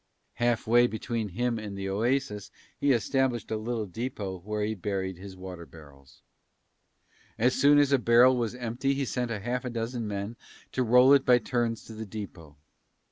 [0.41, 5.19] Half way between him and the oasis he established a little depot where he buried
[5.19, 6.23] his water barrels.
[7.37, 10.37] As soon as a barrel was empty he sent half a dozen men
[10.71, 12.55] to roll it by turns to the depot.